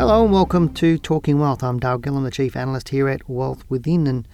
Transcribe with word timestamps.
Hello 0.00 0.24
and 0.24 0.32
welcome 0.32 0.72
to 0.72 0.96
Talking 0.96 1.38
Wealth. 1.38 1.62
I'm 1.62 1.78
Dale 1.78 1.98
Gillham, 1.98 2.24
the 2.24 2.30
Chief 2.30 2.56
Analyst 2.56 2.88
here 2.88 3.06
at 3.06 3.28
Wealth 3.28 3.66
Within, 3.68 4.06
and 4.06 4.26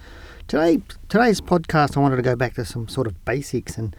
today 0.47 0.81
today's 1.09 1.41
podcast 1.41 1.97
I 1.97 1.99
wanted 1.99 2.15
to 2.15 2.21
go 2.21 2.37
back 2.37 2.53
to 2.53 2.63
some 2.63 2.87
sort 2.87 3.05
of 3.05 3.25
basics 3.25 3.77
and 3.77 3.93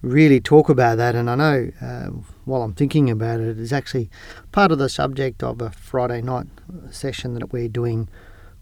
really 0.00 0.40
talk 0.40 0.68
about 0.68 0.96
that. 0.98 1.16
And 1.16 1.28
I 1.28 1.34
know 1.34 1.72
uh, 1.82 2.10
while 2.44 2.62
I'm 2.62 2.72
thinking 2.72 3.10
about 3.10 3.40
it, 3.40 3.58
it's 3.58 3.72
actually 3.72 4.08
part 4.52 4.70
of 4.70 4.78
the 4.78 4.88
subject 4.88 5.42
of 5.42 5.60
a 5.60 5.70
Friday 5.70 6.22
night 6.22 6.46
session 6.92 7.34
that 7.34 7.52
we're 7.52 7.68
doing. 7.68 8.08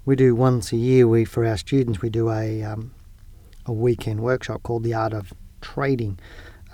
We 0.07 0.17
do 0.17 0.35
once 0.35 0.73
a 0.73 0.77
year. 0.77 1.07
We 1.07 1.27
for 1.27 1.45
our 1.45 1.59
students 1.59 2.01
we 2.01 2.09
do 2.09 2.31
a 2.31 2.63
um, 2.63 2.95
a 3.67 3.73
weekend 3.75 4.21
workshop 4.21 4.63
called 4.63 4.83
the 4.83 4.95
Art 4.95 5.13
of 5.13 5.35
Trading. 5.61 6.19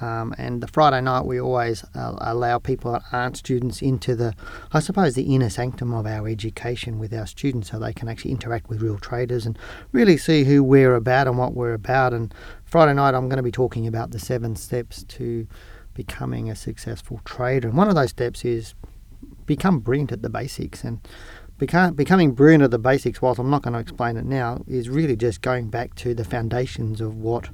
Um, 0.00 0.34
and 0.38 0.60
the 0.60 0.66
Friday 0.66 1.00
night, 1.00 1.24
we 1.26 1.40
always 1.40 1.84
uh, 1.94 2.16
allow 2.20 2.58
people 2.58 2.92
that 2.92 3.02
aren't 3.12 3.36
students 3.36 3.82
into 3.82 4.16
the, 4.16 4.34
I 4.72 4.80
suppose, 4.80 5.14
the 5.14 5.34
inner 5.34 5.50
sanctum 5.50 5.92
of 5.94 6.06
our 6.06 6.26
education 6.26 6.98
with 6.98 7.12
our 7.14 7.26
students 7.26 7.70
so 7.70 7.78
they 7.78 7.92
can 7.92 8.08
actually 8.08 8.32
interact 8.32 8.68
with 8.68 8.82
real 8.82 8.98
traders 8.98 9.46
and 9.46 9.58
really 9.92 10.16
see 10.16 10.44
who 10.44 10.64
we're 10.64 10.94
about 10.94 11.28
and 11.28 11.38
what 11.38 11.54
we're 11.54 11.74
about. 11.74 12.12
And 12.12 12.34
Friday 12.64 12.94
night, 12.94 13.14
I'm 13.14 13.28
going 13.28 13.36
to 13.36 13.42
be 13.42 13.52
talking 13.52 13.86
about 13.86 14.10
the 14.10 14.18
seven 14.18 14.56
steps 14.56 15.04
to 15.04 15.46
becoming 15.94 16.50
a 16.50 16.56
successful 16.56 17.20
trader. 17.24 17.68
And 17.68 17.76
one 17.76 17.88
of 17.88 17.94
those 17.94 18.10
steps 18.10 18.44
is 18.44 18.74
become 19.46 19.80
brilliant 19.80 20.10
at 20.10 20.22
the 20.22 20.30
basics. 20.30 20.82
And 20.82 21.06
become, 21.58 21.94
becoming 21.94 22.32
brilliant 22.32 22.64
at 22.64 22.70
the 22.70 22.78
basics, 22.78 23.22
whilst 23.22 23.38
I'm 23.38 23.50
not 23.50 23.62
going 23.62 23.74
to 23.74 23.78
explain 23.78 24.16
it 24.16 24.24
now, 24.24 24.64
is 24.66 24.88
really 24.88 25.16
just 25.16 25.42
going 25.42 25.68
back 25.68 25.94
to 25.96 26.14
the 26.14 26.24
foundations 26.24 27.00
of 27.00 27.16
what. 27.16 27.50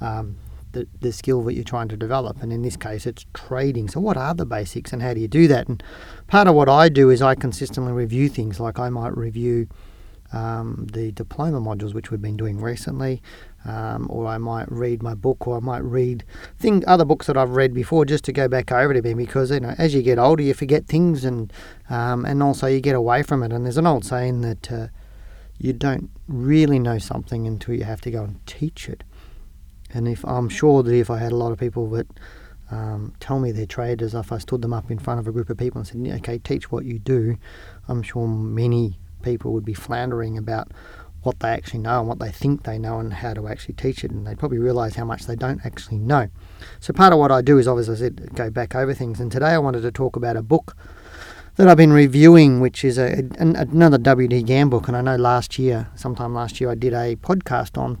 Um, 0.00 0.36
the, 0.72 0.86
the 1.00 1.12
skill 1.12 1.42
that 1.44 1.54
you're 1.54 1.64
trying 1.64 1.88
to 1.88 1.96
develop. 1.96 2.42
And 2.42 2.52
in 2.52 2.62
this 2.62 2.76
case, 2.76 3.06
it's 3.06 3.26
trading. 3.34 3.88
So, 3.88 4.00
what 4.00 4.16
are 4.16 4.34
the 4.34 4.46
basics 4.46 4.92
and 4.92 5.02
how 5.02 5.14
do 5.14 5.20
you 5.20 5.28
do 5.28 5.48
that? 5.48 5.68
And 5.68 5.82
part 6.26 6.48
of 6.48 6.54
what 6.54 6.68
I 6.68 6.88
do 6.88 7.10
is 7.10 7.22
I 7.22 7.34
consistently 7.34 7.92
review 7.92 8.28
things. 8.28 8.60
Like 8.60 8.78
I 8.78 8.88
might 8.88 9.16
review 9.16 9.68
um, 10.32 10.86
the 10.92 11.10
diploma 11.12 11.60
modules, 11.60 11.92
which 11.92 12.10
we've 12.10 12.22
been 12.22 12.36
doing 12.36 12.60
recently, 12.60 13.20
um, 13.64 14.06
or 14.08 14.26
I 14.26 14.38
might 14.38 14.70
read 14.70 15.02
my 15.02 15.14
book, 15.14 15.46
or 15.46 15.56
I 15.56 15.60
might 15.60 15.82
read 15.82 16.24
thing, 16.58 16.84
other 16.86 17.04
books 17.04 17.26
that 17.26 17.36
I've 17.36 17.50
read 17.50 17.74
before 17.74 18.04
just 18.04 18.24
to 18.24 18.32
go 18.32 18.48
back 18.48 18.70
over 18.70 18.94
to 18.94 19.02
them. 19.02 19.18
Because 19.18 19.50
you 19.50 19.60
know, 19.60 19.74
as 19.76 19.94
you 19.94 20.02
get 20.02 20.18
older, 20.18 20.42
you 20.42 20.54
forget 20.54 20.86
things, 20.86 21.24
and 21.24 21.52
um, 21.88 22.24
and 22.24 22.42
also 22.42 22.66
you 22.66 22.80
get 22.80 22.94
away 22.94 23.22
from 23.22 23.42
it. 23.42 23.52
And 23.52 23.64
there's 23.64 23.76
an 23.76 23.86
old 23.86 24.04
saying 24.04 24.42
that 24.42 24.70
uh, 24.70 24.86
you 25.58 25.72
don't 25.72 26.10
really 26.28 26.78
know 26.78 26.98
something 26.98 27.46
until 27.46 27.74
you 27.74 27.84
have 27.84 28.00
to 28.02 28.10
go 28.10 28.22
and 28.24 28.44
teach 28.46 28.88
it. 28.88 29.02
And 29.92 30.06
if 30.08 30.24
I'm 30.24 30.48
sure 30.48 30.82
that 30.82 30.92
if 30.92 31.10
I 31.10 31.18
had 31.18 31.32
a 31.32 31.36
lot 31.36 31.52
of 31.52 31.58
people 31.58 31.88
that 31.90 32.06
um, 32.70 33.14
tell 33.20 33.40
me 33.40 33.52
they're 33.52 33.66
traders, 33.66 34.14
if 34.14 34.32
I 34.32 34.38
stood 34.38 34.62
them 34.62 34.72
up 34.72 34.90
in 34.90 34.98
front 34.98 35.20
of 35.20 35.26
a 35.26 35.32
group 35.32 35.50
of 35.50 35.58
people 35.58 35.80
and 35.80 35.86
said, 35.86 36.20
"Okay, 36.20 36.38
teach 36.38 36.70
what 36.70 36.84
you 36.84 36.98
do," 36.98 37.36
I'm 37.88 38.02
sure 38.02 38.28
many 38.28 38.98
people 39.22 39.52
would 39.52 39.64
be 39.64 39.74
floundering 39.74 40.38
about 40.38 40.72
what 41.22 41.40
they 41.40 41.50
actually 41.50 41.80
know 41.80 42.00
and 42.00 42.08
what 42.08 42.18
they 42.18 42.30
think 42.30 42.62
they 42.62 42.78
know 42.78 42.98
and 42.98 43.12
how 43.12 43.34
to 43.34 43.46
actually 43.48 43.74
teach 43.74 44.04
it, 44.04 44.10
and 44.10 44.26
they'd 44.26 44.38
probably 44.38 44.58
realise 44.58 44.94
how 44.94 45.04
much 45.04 45.26
they 45.26 45.36
don't 45.36 45.64
actually 45.64 45.98
know. 45.98 46.28
So 46.78 46.92
part 46.92 47.12
of 47.12 47.18
what 47.18 47.30
I 47.30 47.42
do 47.42 47.58
is, 47.58 47.68
obviously, 47.68 47.94
I 47.94 47.98
said, 47.98 48.34
go 48.34 48.50
back 48.50 48.74
over 48.74 48.94
things. 48.94 49.20
And 49.20 49.30
today 49.30 49.48
I 49.48 49.58
wanted 49.58 49.82
to 49.82 49.90
talk 49.90 50.16
about 50.16 50.36
a 50.36 50.42
book 50.42 50.76
that 51.56 51.68
I've 51.68 51.76
been 51.76 51.92
reviewing, 51.92 52.60
which 52.60 52.84
is 52.84 52.96
a, 52.96 53.28
another 53.38 53.98
W.D. 53.98 54.44
Gann 54.44 54.70
book. 54.70 54.88
And 54.88 54.96
I 54.96 55.02
know 55.02 55.16
last 55.16 55.58
year, 55.58 55.88
sometime 55.94 56.34
last 56.34 56.60
year, 56.60 56.70
I 56.70 56.74
did 56.74 56.94
a 56.94 57.16
podcast 57.16 57.76
on 57.76 57.98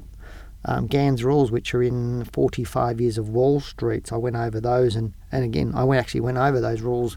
um, 0.64 0.86
Gann's 0.86 1.24
rules, 1.24 1.50
which 1.50 1.74
are 1.74 1.82
in 1.82 2.24
45 2.24 3.00
years 3.00 3.18
of 3.18 3.28
Wall 3.28 3.60
Street. 3.60 4.06
So 4.06 4.16
I 4.16 4.18
went 4.18 4.36
over 4.36 4.60
those, 4.60 4.96
and, 4.96 5.14
and 5.32 5.44
again, 5.44 5.72
I 5.74 5.96
actually 5.96 6.20
went 6.20 6.38
over 6.38 6.60
those 6.60 6.82
rules 6.82 7.16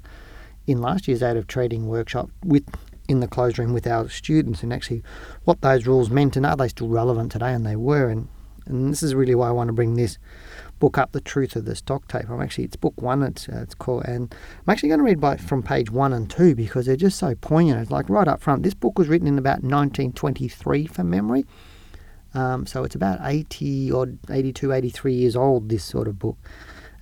in 0.66 0.82
last 0.82 1.08
year's 1.08 1.24
Art 1.24 1.38
of 1.38 1.48
Trading 1.48 1.88
workshop 1.88 2.30
with 2.44 2.64
in 3.10 3.20
the 3.20 3.28
closed 3.28 3.60
room 3.60 3.74
with 3.74 3.86
our 3.86 4.08
students, 4.08 4.64
and 4.64 4.72
actually 4.72 5.04
what 5.44 5.62
those 5.62 5.86
rules 5.86 6.10
meant, 6.10 6.38
and 6.38 6.46
are 6.46 6.56
they 6.56 6.70
still 6.70 6.88
relevant 6.88 7.34
today? 7.34 7.52
And 7.54 7.66
they 7.66 7.76
were, 7.76 8.08
and 8.08 8.30
and 8.66 8.92
this 8.92 9.04
is 9.04 9.14
really 9.14 9.36
why 9.36 9.50
I 9.50 9.52
want 9.52 9.68
to 9.68 9.74
bring 9.74 9.96
this 9.96 10.18
book 10.80 10.98
up, 10.98 11.12
the 11.12 11.22
truth 11.22 11.56
of 11.56 11.66
the 11.66 11.76
stock 11.76 12.08
tape. 12.08 12.30
I'm 12.30 12.42
actually 12.42 12.66
it's 12.66 12.76
book 12.76 13.02
one. 13.02 13.24
It's 13.24 13.50
uh, 13.50 13.60
it's 13.62 13.76
called, 13.76 14.06
and 14.06 14.34
I'm 14.66 14.72
actually 14.72 14.90
going 14.90 15.00
to 15.00 15.06
read 15.06 15.20
by 15.20 15.38
from 15.38 15.64
page 15.64 15.92
one 15.92 16.14
and 16.14 16.30
two 16.30 16.56
because 16.56 16.86
they're 16.86 16.96
just 16.96 17.20
so 17.20 17.36
poignant. 17.36 17.82
It's 17.82 17.92
like 17.92 18.10
right 18.10 18.28
up 18.28 18.42
front. 18.42 18.64
This 18.64 18.74
book 18.74 18.98
was 18.98 19.10
written 19.10 19.28
in 19.28 19.38
about 19.38 19.64
1923 19.64 20.86
from 20.88 21.10
memory. 21.10 21.46
Um, 22.34 22.66
so 22.66 22.84
it's 22.84 22.96
about 22.96 23.20
80 23.22 23.92
or 23.92 24.08
82, 24.30 24.72
83 24.72 25.14
years 25.14 25.36
old, 25.36 25.70
this 25.70 25.84
sort 25.84 26.08
of 26.08 26.18
book. 26.18 26.38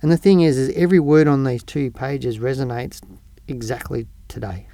And 0.02 0.10
the 0.10 0.16
thing 0.16 0.40
is, 0.40 0.58
is 0.58 0.74
every 0.76 1.00
word 1.00 1.28
on 1.28 1.44
these 1.44 1.62
two 1.62 1.90
pages 1.90 2.38
resonates 2.38 3.00
exactly 3.48 4.06
today. 4.28 4.66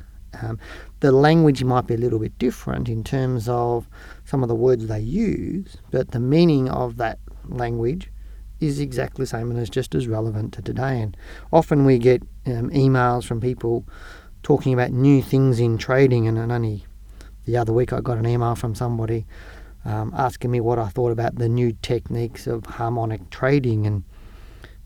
Um, 0.43 0.59
the 1.01 1.13
language 1.13 1.65
might 1.65 1.87
be 1.87 1.95
a 1.95 1.99
little 1.99 2.19
bit 2.19 2.39
different 2.39 2.89
in 2.89 3.05
terms 3.05 3.49
of 3.49 3.89
some 4.25 4.43
of 4.43 4.49
the 4.49 4.55
words 4.55 4.87
they 4.87 5.01
use, 5.01 5.77
but 5.91 6.11
the 6.11 6.21
meaning 6.21 6.69
of 6.69 6.97
that 6.97 7.19
language 7.45 8.11
is 8.61 8.81
exactly 8.81 9.23
the 9.23 9.27
same 9.27 9.51
and 9.51 9.59
is 9.59 9.71
just 9.71 9.95
as 9.95 10.09
relevant 10.09 10.53
to 10.55 10.63
today. 10.63 11.01
And 11.01 11.17
often 11.53 11.85
we 11.85 11.99
get 11.99 12.23
um, 12.47 12.71
emails 12.71 13.25
from 13.25 13.41
people 13.41 13.87
talking 14.43 14.75
about 14.75 14.91
new 14.91 15.23
things 15.23 15.61
in 15.61 15.79
trading, 15.79 16.27
and, 16.27 16.39
and 16.39 16.53
only 16.53 16.85
the 17.45 17.57
other 17.57 17.73
week 17.73 17.93
I 17.93 18.01
got 18.01 18.19
an 18.19 18.27
email 18.27 18.55
from 18.55 18.75
somebody 18.75 19.27
um, 19.85 20.13
asking 20.17 20.51
me 20.51 20.61
what 20.61 20.79
I 20.79 20.89
thought 20.89 21.13
about 21.13 21.37
the 21.37 21.49
new 21.49 21.73
techniques 21.83 22.47
of 22.47 22.67
harmonic 22.67 23.31
trading, 23.31 23.87
and 23.87 24.05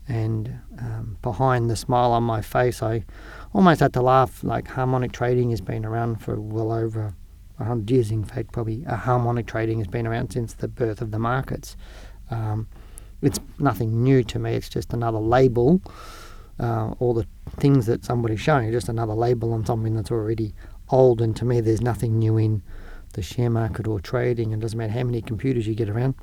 and 0.07 0.59
um, 0.79 1.17
behind 1.21 1.69
the 1.69 1.75
smile 1.75 2.11
on 2.11 2.23
my 2.23 2.41
face, 2.41 2.83
I 2.83 3.05
almost 3.53 3.79
had 3.79 3.93
to 3.93 4.01
laugh. 4.01 4.43
Like 4.43 4.67
harmonic 4.67 5.11
trading 5.11 5.51
has 5.51 5.61
been 5.61 5.85
around 5.85 6.21
for 6.21 6.39
well 6.39 6.71
over 6.71 7.13
hundred 7.57 7.89
years. 7.91 8.11
In 8.11 8.23
fact, 8.23 8.51
probably 8.51 8.85
uh, 8.85 8.95
harmonic 8.95 9.47
trading 9.47 9.77
has 9.79 9.87
been 9.87 10.07
around 10.07 10.31
since 10.31 10.53
the 10.53 10.67
birth 10.67 11.01
of 11.01 11.11
the 11.11 11.19
markets. 11.19 11.75
Um, 12.29 12.67
it's 13.21 13.39
nothing 13.59 14.03
new 14.03 14.23
to 14.25 14.39
me. 14.39 14.53
It's 14.55 14.69
just 14.69 14.93
another 14.93 15.19
label. 15.19 15.81
Uh, 16.59 16.93
all 16.99 17.13
the 17.13 17.25
things 17.57 17.85
that 17.87 18.05
somebody's 18.05 18.39
showing, 18.39 18.71
just 18.71 18.89
another 18.89 19.13
label 19.13 19.53
on 19.53 19.65
something 19.65 19.95
that's 19.95 20.11
already 20.11 20.53
old. 20.89 21.21
And 21.21 21.35
to 21.37 21.45
me, 21.45 21.61
there's 21.61 21.81
nothing 21.81 22.19
new 22.19 22.37
in 22.37 22.61
the 23.13 23.21
share 23.21 23.49
market 23.49 23.87
or 23.87 23.99
trading. 23.99 24.53
And 24.53 24.61
doesn't 24.61 24.77
matter 24.77 24.93
how 24.93 25.03
many 25.03 25.21
computers 25.21 25.67
you 25.67 25.75
get 25.75 25.89
around, 25.89 26.15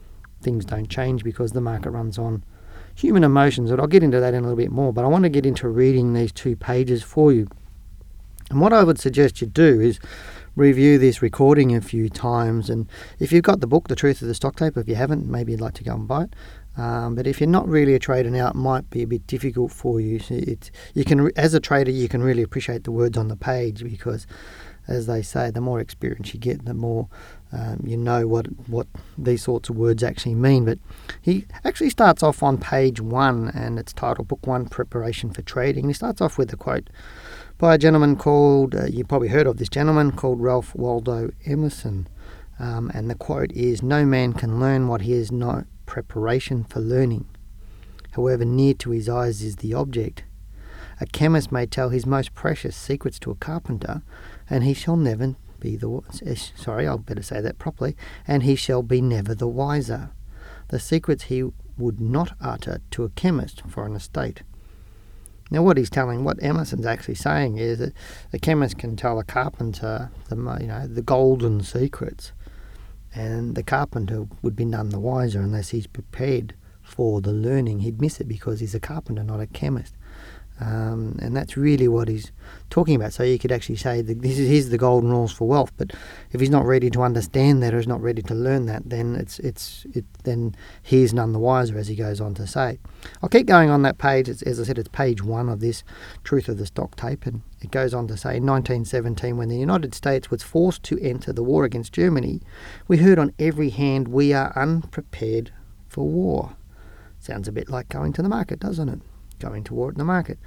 things 0.43 0.65
don't 0.65 0.89
change 0.89 1.25
because 1.25 1.53
the 1.53 1.61
market 1.61 1.91
runs 1.91 2.19
on 2.19 2.45
human 2.95 3.25
emotions. 3.25 3.71
But 3.71 3.81
I'll 3.81 3.87
get 3.87 4.03
into 4.03 4.21
that 4.21 4.35
in 4.35 4.41
a 4.41 4.43
little 4.43 4.57
bit 4.57 4.71
more. 4.71 4.93
But 4.93 5.05
I 5.05 5.09
want 5.09 5.25
to 5.25 5.31
get 5.31 5.47
into 5.47 5.69
reading 5.69 6.13
these 6.13 6.33
two 6.33 6.57
pages 6.57 7.03
for 7.03 7.33
you. 7.33 7.49
And 8.51 8.61
what 8.61 8.73
I 8.73 8.83
would 8.83 8.99
suggest 8.99 9.41
you 9.41 9.47
do 9.47 9.81
is 9.81 10.01
review 10.57 10.99
this 10.99 11.23
recording 11.23 11.75
a 11.75 11.81
few 11.81 12.09
times. 12.09 12.69
And 12.69 12.89
if 13.19 13.33
you've 13.33 13.45
got 13.45 13.61
the 13.61 13.67
book, 13.67 13.89
The 13.89 13.95
Truth 13.95 14.23
of 14.23 14.29
the 14.29 14.35
Stock 14.35 14.57
Tape, 14.57 14.77
if 14.77 14.89
you 14.89 14.97
haven't, 14.97 15.27
maybe 15.27 15.53
you'd 15.53 15.61
like 15.61 15.75
to 15.75 15.85
go 15.85 15.95
and 15.95 16.09
buy 16.09 16.25
it. 16.25 16.35
Um, 16.77 17.15
but 17.15 17.27
if 17.27 17.41
you're 17.41 17.49
not 17.49 17.69
really 17.69 17.95
a 17.95 17.99
trader 17.99 18.31
now, 18.31 18.49
it 18.49 18.55
might 18.55 18.89
be 18.91 19.03
a 19.03 19.07
bit 19.07 19.27
difficult 19.27 19.73
for 19.73 20.01
you. 20.01 20.21
You 20.95 21.05
can, 21.05 21.31
as 21.37 21.53
a 21.55 21.61
trader, 21.61 21.91
you 21.91 22.09
can 22.09 22.23
really 22.23 22.43
appreciate 22.43 22.85
the 22.85 22.93
words 22.93 23.19
on 23.19 23.29
the 23.29 23.37
page 23.37 23.83
because 23.83 24.27
as 24.91 25.07
they 25.07 25.23
say, 25.23 25.51
the 25.51 25.61
more 25.61 25.81
experience 25.81 26.35
you 26.35 26.41
get, 26.41 26.65
the 26.65 26.75
more 26.75 27.09
um, 27.53 27.83
you 27.85 27.97
know 27.97 28.27
what 28.27 28.47
what 28.69 28.87
these 29.17 29.43
sorts 29.43 29.69
of 29.69 29.77
words 29.77 30.03
actually 30.03 30.35
mean. 30.35 30.65
But 30.65 30.79
he 31.23 31.47
actually 31.65 31.91
starts 31.91 32.23
off 32.23 32.43
on 32.43 32.59
page 32.59 33.01
one, 33.01 33.49
and 33.55 33.79
it's 33.79 33.93
titled 33.93 34.29
"Book 34.29 34.47
One: 34.47 34.67
Preparation 34.67 35.31
for 35.31 35.43
Trading." 35.43 35.89
He 35.89 35.95
starts 35.95 36.21
off 36.21 36.37
with 36.37 36.53
a 36.53 36.57
quote 36.57 36.91
by 37.59 37.75
a 37.75 37.79
gentleman 37.79 38.17
called 38.17 38.75
uh, 38.75 38.87
you 38.87 39.05
probably 39.05 39.29
heard 39.29 39.47
of 39.47 39.57
this 39.57 39.69
gentleman 39.69 40.13
called 40.13 40.41
Ralph 40.41 40.75
Waldo 40.75 41.31
Emerson, 41.47 42.09
um, 42.59 42.91
and 42.93 43.09
the 43.09 43.15
quote 43.15 43.53
is: 43.53 43.83
"No 43.83 44.05
man 44.05 44.33
can 44.33 44.61
learn 44.61 44.89
what 44.89 45.03
he 45.03 45.13
has 45.13 45.31
not 45.31 45.67
preparation 45.87 46.65
for 46.65 46.81
learning. 46.81 47.27
However 48.13 48.45
near 48.45 48.75
to 48.75 48.91
his 48.91 49.09
eyes 49.09 49.43
is 49.43 49.57
the 49.57 49.73
object." 49.73 50.25
A 51.03 51.07
chemist 51.07 51.51
may 51.51 51.65
tell 51.65 51.89
his 51.89 52.05
most 52.05 52.35
precious 52.35 52.77
secrets 52.77 53.19
to 53.21 53.31
a 53.31 53.35
carpenter, 53.35 54.03
and 54.51 54.65
he 54.65 54.75
shall 54.75 54.97
never 54.97 55.37
be 55.61 55.77
the 55.77 56.03
sorry, 56.57 56.87
I'll 56.87 56.99
better 56.99 57.23
say 57.23 57.41
that 57.41 57.59
properly, 57.59 57.97
and 58.27 58.43
he 58.43 58.57
shall 58.57 58.83
be 58.83 59.01
never 59.01 59.35
the 59.35 59.49
wiser. 59.49 60.11
The 60.69 60.81
secrets 60.81 61.25
he 61.25 61.45
would 61.79 62.01
not 62.01 62.37
utter 62.41 62.81
to 62.91 63.05
a 63.05 63.11
chemist 63.11 63.63
for 63.69 63.87
an 63.87 63.95
estate. 63.95 64.43
Now, 65.51 65.63
what 65.63 65.77
he's 65.77 65.91
telling, 65.91 66.23
what 66.23 66.43
Emerson's 66.43 66.87
actually 66.87 67.17
saying 67.17 67.59
is 67.59 67.79
that 67.79 67.93
a 68.33 68.39
chemist 68.39 68.79
can 68.79 68.97
tell 68.97 69.19
a 69.19 69.25
carpenter 69.25 70.11
the 70.29 70.37
you 70.61 70.69
know 70.69 70.87
the 70.87 71.03
golden 71.03 71.63
secrets, 71.63 72.33
and 73.15 73.57
the 73.57 73.65
carpenter 73.65 74.27
would 74.43 74.55
be 74.55 74.65
none 74.65 74.91
the 74.91 75.01
wiser 75.01 75.41
unless 75.41 75.71
he's 75.71 75.89
prepared 75.89 76.55
for 76.83 77.21
the 77.21 77.33
learning. 77.33 77.81
He'd 77.81 78.01
miss 78.01 78.21
it 78.21 78.29
because 78.29 78.61
he's 78.61 78.75
a 78.75 78.81
carpenter, 78.81 79.25
not 79.25 79.41
a 79.41 79.47
chemist. 79.47 79.95
Um, 80.61 81.19
and 81.23 81.35
that's 81.35 81.57
really 81.57 81.89
what 81.89 82.09
he's 82.09 82.33
talking 82.69 82.95
about. 82.95 83.15
So 83.15 83.23
you 83.23 83.39
could 83.39 83.51
actually 83.51 83.77
say 83.77 84.03
that 84.03 84.21
this 84.21 84.39
is 84.39 84.49
here's 84.49 84.69
the 84.69 84.77
golden 84.77 85.11
rules 85.11 85.33
for 85.33 85.49
wealth. 85.49 85.73
But 85.79 85.93
if 86.33 86.41
he's 86.41 86.51
not 86.51 86.67
ready 86.67 86.91
to 86.91 87.03
understand 87.03 87.63
that 87.63 87.73
or 87.73 87.79
is 87.79 87.87
not 87.87 88.03
ready 88.03 88.21
to 88.23 88.35
learn 88.35 88.67
that, 88.67 88.89
then 88.91 89.17
it's 89.17 89.39
it's 89.39 89.87
it, 89.95 90.05
then 90.25 90.55
he's 90.83 91.15
none 91.15 91.33
the 91.33 91.39
wiser, 91.39 91.79
as 91.79 91.89
he 91.89 91.97
goes 91.97 92.21
on 92.21 92.35
to 92.35 92.47
say. 92.47 92.79
I'll 93.23 93.31
keep 93.31 93.47
going 93.47 93.71
on 93.71 93.83
that 93.83 93.97
page. 93.97 94.29
It's, 94.29 94.43
as 94.43 94.61
I 94.61 94.65
said, 94.65 94.79
it's 94.79 94.89
page 94.89 95.23
one 95.23 95.49
of 95.49 95.61
this 95.61 95.83
Truth 96.25 96.49
of 96.51 96.59
the 96.59 96.67
Stock 96.67 96.95
tape, 96.95 97.25
and 97.25 97.41
it 97.63 97.71
goes 97.71 97.95
on 97.95 98.07
to 98.09 98.17
say 98.17 98.37
in 98.37 98.47
1917, 98.47 99.39
when 99.39 99.49
the 99.49 99.57
United 99.57 99.95
States 99.95 100.31
was 100.31 100.43
forced 100.43 100.83
to 100.85 100.99
enter 101.01 101.33
the 101.33 101.43
war 101.43 101.65
against 101.65 101.95
Germany, 101.95 102.43
we 102.87 102.99
heard 102.99 103.19
on 103.19 103.33
every 103.39 103.71
hand 103.71 104.09
we 104.09 104.35
are 104.35 104.53
unprepared 104.57 105.53
for 105.89 106.07
war. 106.07 106.57
Sounds 107.19 107.49
a 107.49 107.53
bit 107.53 107.71
like 107.71 107.89
going 107.89 108.13
to 108.15 108.23
the 108.23 108.29
market, 108.29 108.61
doesn't 108.61 108.89
it? 108.89 109.01
Going 109.41 109.65
toward 109.65 109.97
the 109.97 110.05
market. 110.05 110.39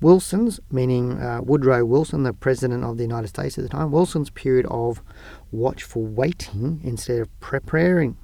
Wilson's, 0.00 0.60
meaning 0.70 1.20
uh, 1.20 1.40
Woodrow 1.42 1.84
Wilson, 1.84 2.24
the 2.24 2.32
President 2.32 2.84
of 2.84 2.98
the 2.98 3.04
United 3.04 3.28
States 3.28 3.56
at 3.56 3.62
the 3.62 3.70
time, 3.70 3.90
Wilson's 3.90 4.30
period 4.30 4.66
of 4.68 5.02
watchful 5.50 6.04
waiting 6.04 6.80
instead 6.84 7.20
of 7.20 7.40
preparing, 7.40 8.16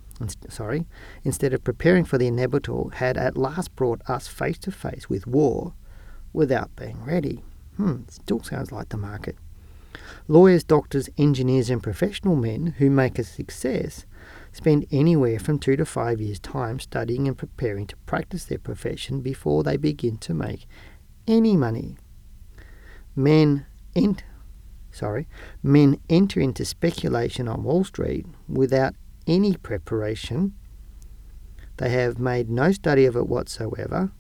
sorry, 0.49 0.87
instead 1.25 1.55
of 1.55 1.65
preparing 1.65 2.05
for 2.05 2.19
the 2.19 2.27
inevitable, 2.27 2.91
had 2.95 3.17
at 3.17 3.37
last 3.39 3.75
brought 3.77 4.03
us 4.09 4.29
face 4.29 4.59
to 4.59 4.71
face 4.71 5.09
with 5.09 5.27
war 5.27 5.73
without 6.33 6.75
being 6.77 7.03
ready. 7.05 7.43
Hmm, 7.77 8.03
still 8.09 8.43
sounds 8.43 8.73
like 8.73 8.91
the 8.91 8.97
market. 8.97 9.37
Lawyers, 10.29 10.65
doctors, 10.65 11.09
engineers, 11.17 11.71
and 11.71 11.83
professional 11.83 12.37
men 12.37 12.75
who 12.79 12.91
make 12.91 13.19
a 13.19 13.25
success 13.25 14.05
spend 14.57 14.87
anywhere 14.91 15.39
from 15.39 15.59
two 15.59 15.77
to 15.77 15.85
five 15.85 16.19
years' 16.19 16.39
time 16.39 16.81
studying 16.81 17.29
and 17.29 17.37
preparing 17.37 17.87
to 17.87 17.97
practice 18.07 18.47
their 18.47 18.59
profession 18.59 19.21
before 19.21 19.63
they 19.63 19.77
begin 19.77 20.17
to 20.19 20.33
make 20.33 20.67
any 21.29 21.57
money. 21.57 21.99
Men 23.15 23.67
ent- 23.95 24.25
sorry, 24.91 25.29
men 25.63 26.01
enter 26.09 26.41
into 26.41 26.65
speculation 26.65 27.49
on 27.49 27.65
Wall 27.65 27.85
Street 27.85 28.25
without 28.49 28.95
any 29.27 29.57
preparation. 29.57 30.55
They 31.77 31.91
have 31.91 32.19
made 32.19 32.49
no 32.49 32.73
study 32.73 33.05
of 33.05 33.15
it 33.15 33.29
whatsoever. 33.29 34.11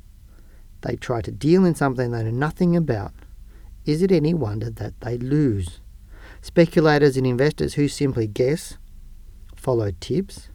They 0.82 0.96
try 0.96 1.22
to 1.22 1.32
deal 1.32 1.64
in 1.64 1.74
something 1.74 2.10
they 2.10 2.22
know 2.22 2.30
nothing 2.30 2.76
about. 2.76 3.12
Is 3.86 4.02
it 4.02 4.12
any 4.12 4.34
wonder 4.34 4.68
that 4.68 5.00
they 5.00 5.16
lose? 5.16 5.80
Speculators 6.42 7.16
and 7.16 7.26
investors 7.26 7.74
who 7.74 7.88
simply 7.88 8.26
guess 8.26 8.76
follow 9.66 9.90
tips, 9.98 10.50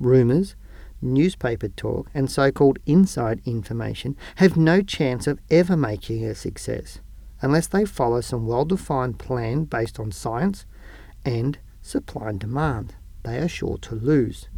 rumours, 0.00 0.56
newspaper 1.00 1.68
talk, 1.68 2.10
and 2.12 2.28
so 2.28 2.50
called 2.50 2.80
inside 2.84 3.40
information 3.44 4.16
have 4.38 4.56
no 4.56 4.82
chance 4.82 5.28
of 5.28 5.38
ever 5.52 5.76
making 5.76 6.24
a 6.24 6.34
success 6.34 6.98
unless 7.40 7.68
they 7.68 7.84
follow 7.84 8.20
some 8.20 8.44
well 8.44 8.64
defined 8.64 9.20
plan 9.20 9.62
based 9.62 10.00
on 10.00 10.10
science 10.10 10.66
and 11.24 11.60
supply 11.80 12.28
and 12.28 12.40
demand. 12.40 12.96
They 13.22 13.38
are 13.38 13.46
sure 13.46 13.78
to 13.82 13.94
lose. 13.94 14.48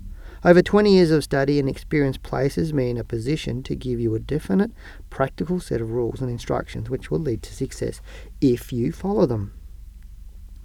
Over 0.43 0.63
20 0.63 0.91
years 0.91 1.11
of 1.11 1.23
study 1.23 1.59
and 1.59 1.69
experience 1.69 2.17
places 2.17 2.73
me 2.73 2.89
in 2.89 2.97
a 2.97 3.05
position 3.05 3.63
to 3.65 3.77
give 3.77 4.01
you 4.01 4.15
a 4.15 4.21
definite, 4.21 4.71
practical 5.11 5.61
set 5.61 5.83
of 5.83 5.91
rules 5.91 6.23
and 6.23 6.31
instructions 6.31 6.89
which 6.89 7.11
will 7.11 7.19
lead 7.19 7.43
to 7.43 7.55
success 7.55 8.01
if 8.41 8.73
you 8.73 8.91
follow 8.91 9.27
them. 9.27 9.53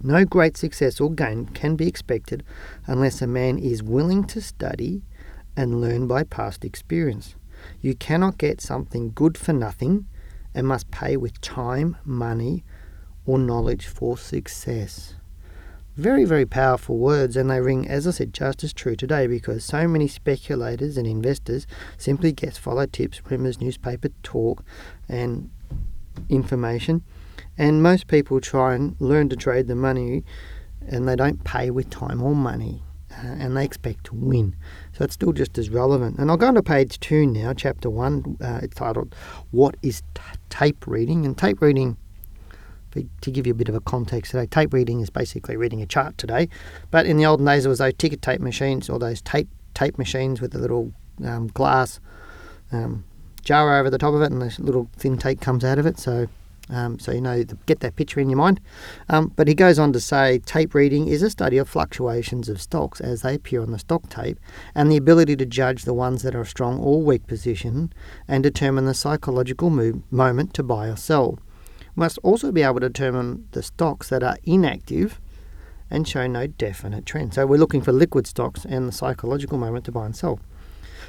No 0.05 0.25
great 0.25 0.57
success 0.57 0.99
or 0.99 1.09
gain 1.09 1.45
can 1.45 1.77
be 1.77 1.87
expected 1.87 2.43
unless 2.85 3.21
a 3.21 3.27
man 3.27 3.57
is 3.57 3.81
willing 3.81 4.25
to 4.25 4.41
study 4.41 5.01
and 5.55 5.79
learn 5.79 6.07
by 6.07 6.23
past 6.23 6.65
experience. 6.65 7.35
You 7.79 7.95
cannot 7.95 8.37
get 8.37 8.59
something 8.59 9.13
good 9.15 9.37
for 9.37 9.53
nothing 9.53 10.07
and 10.53 10.67
must 10.67 10.91
pay 10.91 11.15
with 11.15 11.39
time, 11.39 11.95
money, 12.03 12.65
or 13.25 13.39
knowledge 13.39 13.87
for 13.87 14.17
success. 14.17 15.15
Very, 15.95 16.25
very 16.25 16.45
powerful 16.45 16.97
words, 16.97 17.37
and 17.37 17.49
they 17.49 17.61
ring, 17.61 17.87
as 17.87 18.05
I 18.05 18.11
said, 18.11 18.33
just 18.33 18.63
as 18.63 18.73
true 18.73 18.97
today 18.97 19.27
because 19.27 19.63
so 19.63 19.87
many 19.87 20.09
speculators 20.09 20.97
and 20.97 21.07
investors 21.07 21.65
simply 21.97 22.33
guess, 22.33 22.57
follow 22.57 22.87
tips, 22.87 23.21
rumours, 23.29 23.61
newspaper 23.61 24.09
talk, 24.21 24.65
and 25.07 25.49
information 26.29 27.03
and 27.57 27.83
most 27.83 28.07
people 28.07 28.39
try 28.39 28.75
and 28.75 28.95
learn 28.99 29.29
to 29.29 29.35
trade 29.35 29.67
the 29.67 29.75
money 29.75 30.23
and 30.87 31.07
they 31.07 31.15
don't 31.15 31.43
pay 31.43 31.69
with 31.69 31.89
time 31.89 32.21
or 32.21 32.35
money 32.35 32.83
uh, 33.11 33.27
and 33.27 33.55
they 33.55 33.63
expect 33.63 34.05
to 34.05 34.15
win. 34.15 34.55
So 34.93 35.03
it's 35.05 35.13
still 35.13 35.33
just 35.33 35.57
as 35.57 35.69
relevant. 35.69 36.17
And 36.17 36.29
I'll 36.29 36.37
go 36.37 36.47
on 36.47 36.55
to 36.55 36.63
page 36.63 36.99
two 36.99 37.25
now, 37.25 37.53
chapter 37.53 37.89
one. 37.89 38.37
Uh, 38.41 38.59
it's 38.63 38.75
titled 38.75 39.15
What 39.51 39.75
is 39.81 40.01
t- 40.13 40.21
Tape 40.49 40.87
Reading? 40.87 41.25
And 41.25 41.37
tape 41.37 41.61
reading, 41.61 41.97
to 43.21 43.31
give 43.31 43.47
you 43.47 43.51
a 43.51 43.55
bit 43.55 43.69
of 43.69 43.75
a 43.75 43.81
context 43.81 44.31
today, 44.31 44.45
tape 44.45 44.73
reading 44.73 45.01
is 45.01 45.09
basically 45.09 45.57
reading 45.57 45.81
a 45.81 45.85
chart 45.85 46.17
today. 46.17 46.49
But 46.91 47.05
in 47.05 47.17
the 47.17 47.25
olden 47.25 47.45
days, 47.45 47.63
there 47.63 47.69
was 47.69 47.79
those 47.79 47.93
ticker 47.97 48.17
tape 48.17 48.41
machines 48.41 48.89
or 48.89 48.99
those 48.99 49.21
tape 49.21 49.49
tape 49.73 49.97
machines 49.97 50.39
with 50.39 50.51
the 50.51 50.59
little 50.59 50.93
um, 51.25 51.47
glass 51.47 51.99
um, 52.71 53.03
jar 53.43 53.79
over 53.79 53.89
the 53.89 53.97
top 53.97 54.13
of 54.13 54.21
it 54.21 54.31
and 54.31 54.41
this 54.41 54.59
little 54.59 54.87
thin 54.97 55.17
tape 55.17 55.41
comes 55.41 55.63
out 55.63 55.79
of 55.79 55.85
it. 55.85 55.97
So 55.97 56.27
um, 56.69 56.97
so 56.97 57.11
you 57.11 57.21
know, 57.21 57.43
get 57.65 57.81
that 57.81 57.95
picture 57.95 58.19
in 58.19 58.29
your 58.29 58.37
mind. 58.37 58.59
Um, 59.09 59.33
but 59.35 59.47
he 59.47 59.53
goes 59.53 59.77
on 59.77 59.91
to 59.93 59.99
say 59.99 60.39
tape 60.39 60.73
reading 60.73 61.07
is 61.07 61.21
a 61.21 61.29
study 61.29 61.57
of 61.57 61.67
fluctuations 61.67 62.47
of 62.49 62.61
stocks 62.61 63.01
as 63.01 63.21
they 63.21 63.35
appear 63.35 63.61
on 63.61 63.71
the 63.71 63.79
stock 63.79 64.09
tape 64.09 64.39
and 64.73 64.91
the 64.91 64.97
ability 64.97 65.35
to 65.37 65.45
judge 65.45 65.83
the 65.83 65.93
ones 65.93 66.23
that 66.23 66.35
are 66.35 66.41
a 66.41 66.45
strong 66.45 66.79
or 66.79 67.01
weak 67.01 67.27
position 67.27 67.91
and 68.27 68.43
determine 68.43 68.85
the 68.85 68.93
psychological 68.93 69.69
move, 69.69 70.01
moment 70.11 70.53
to 70.53 70.63
buy 70.63 70.87
or 70.87 70.95
sell. 70.95 71.37
Must 71.95 72.17
also 72.23 72.51
be 72.51 72.63
able 72.63 72.79
to 72.79 72.89
determine 72.89 73.47
the 73.51 73.61
stocks 73.61 74.09
that 74.09 74.23
are 74.23 74.37
inactive 74.43 75.19
and 75.89 76.07
show 76.07 76.25
no 76.25 76.47
definite 76.47 77.05
trend. 77.05 77.33
So 77.35 77.45
we're 77.45 77.59
looking 77.59 77.81
for 77.81 77.91
liquid 77.91 78.25
stocks 78.25 78.65
and 78.65 78.87
the 78.87 78.91
psychological 78.91 79.57
moment 79.57 79.85
to 79.85 79.91
buy 79.91 80.05
and 80.05 80.15
sell. 80.15 80.39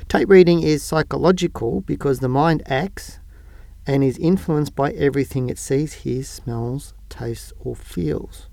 Tape 0.09 0.29
reading 0.29 0.62
is 0.62 0.83
psychological 0.83 1.81
because 1.81 2.21
the 2.21 2.29
mind 2.29 2.62
acts 2.67 3.19
and 3.87 4.03
is 4.03 4.19
influenced 4.19 4.75
by 4.75 4.91
everything 4.93 5.49
it 5.49 5.59
sees, 5.59 5.93
hears, 5.93 6.29
smells, 6.29 6.95
tastes, 7.09 7.53
or 7.61 7.76
feels. 7.76 8.49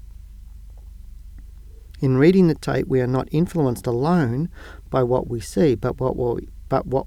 In 2.01 2.17
reading 2.17 2.47
the 2.47 2.55
tape, 2.55 2.87
we 2.87 2.99
are 2.99 3.07
not 3.07 3.29
influenced 3.31 3.85
alone 3.85 4.49
by 4.89 5.03
what 5.03 5.29
we 5.29 5.39
see, 5.39 5.75
but 5.75 5.99
what 5.99 6.17
we, 6.17 6.47
but 6.67 6.87
what 6.87 7.05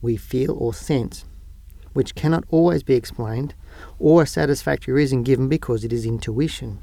we 0.00 0.16
feel 0.16 0.56
or 0.58 0.74
sense, 0.74 1.24
which 1.92 2.14
cannot 2.14 2.44
always 2.48 2.82
be 2.82 2.94
explained 2.94 3.54
or 3.98 4.22
a 4.22 4.26
satisfactory 4.26 4.92
reason 4.92 5.22
given 5.22 5.48
because 5.48 5.84
it 5.84 5.92
is 5.92 6.04
intuition. 6.04 6.82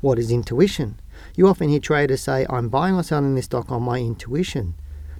What 0.00 0.18
is 0.18 0.30
intuition? 0.30 0.98
You 1.36 1.48
often 1.48 1.68
hear 1.68 1.80
traders 1.80 2.22
say, 2.22 2.46
I'm 2.48 2.68
buying 2.70 2.94
or 2.94 3.02
selling 3.02 3.34
this 3.34 3.44
stock 3.44 3.70
on 3.70 3.82
my 3.82 3.98
intuition. 3.98 4.74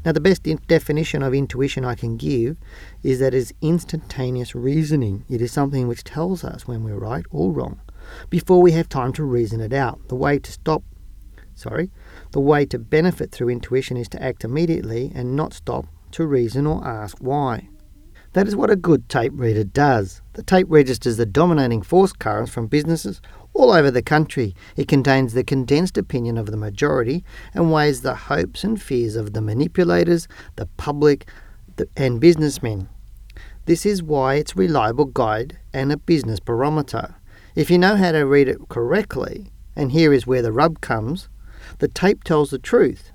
Now, 0.04 0.12
the 0.12 0.20
best 0.20 0.42
definition 0.66 1.22
of 1.22 1.32
intuition 1.32 1.84
I 1.84 1.94
can 1.94 2.16
give 2.16 2.56
is 3.02 3.18
that 3.20 3.34
it's 3.34 3.52
instantaneous 3.62 4.54
reasoning. 4.54 5.24
It 5.28 5.40
is 5.40 5.50
something 5.50 5.88
which 5.88 6.04
tells 6.04 6.44
us 6.44 6.68
when 6.68 6.84
we're 6.84 6.98
right 6.98 7.24
or 7.30 7.52
wrong 7.52 7.80
before 8.28 8.60
we 8.60 8.72
have 8.72 8.88
time 8.88 9.12
to 9.14 9.24
reason 9.24 9.60
it 9.60 9.72
out. 9.72 10.08
The 10.08 10.14
way 10.14 10.38
to 10.38 10.52
stop, 10.52 10.82
sorry, 11.54 11.90
the 12.32 12.40
way 12.40 12.66
to 12.66 12.78
benefit 12.78 13.32
through 13.32 13.48
intuition 13.48 13.96
is 13.96 14.08
to 14.10 14.22
act 14.22 14.44
immediately 14.44 15.10
and 15.14 15.34
not 15.34 15.54
stop 15.54 15.86
to 16.12 16.26
reason 16.26 16.66
or 16.66 16.86
ask 16.86 17.16
why. 17.18 17.68
That 18.34 18.48
is 18.48 18.56
what 18.56 18.70
a 18.70 18.76
good 18.76 19.08
tape 19.08 19.32
reader 19.36 19.62
does. 19.62 20.20
The 20.32 20.42
tape 20.42 20.66
registers 20.68 21.16
the 21.16 21.24
dominating 21.24 21.82
force 21.82 22.12
currents 22.12 22.50
from 22.50 22.66
businesses 22.66 23.20
all 23.52 23.70
over 23.70 23.92
the 23.92 24.02
country. 24.02 24.56
It 24.76 24.88
contains 24.88 25.32
the 25.32 25.44
condensed 25.44 25.96
opinion 25.96 26.36
of 26.36 26.46
the 26.46 26.56
majority 26.56 27.24
and 27.54 27.72
weighs 27.72 28.00
the 28.00 28.16
hopes 28.16 28.64
and 28.64 28.82
fears 28.82 29.14
of 29.14 29.34
the 29.34 29.40
manipulators, 29.40 30.26
the 30.56 30.66
public, 30.76 31.28
and 31.96 32.20
businessmen. 32.20 32.88
This 33.66 33.86
is 33.86 34.02
why 34.02 34.34
it's 34.34 34.52
a 34.52 34.58
reliable 34.58 35.06
guide 35.06 35.60
and 35.72 35.92
a 35.92 35.96
business 35.96 36.40
barometer. 36.40 37.14
If 37.54 37.70
you 37.70 37.78
know 37.78 37.94
how 37.94 38.10
to 38.10 38.26
read 38.26 38.48
it 38.48 38.68
correctly, 38.68 39.52
and 39.76 39.92
here 39.92 40.12
is 40.12 40.26
where 40.26 40.42
the 40.42 40.52
rub 40.52 40.80
comes, 40.80 41.28
the 41.78 41.86
tape 41.86 42.24
tells 42.24 42.50
the 42.50 42.58
truth 42.58 43.12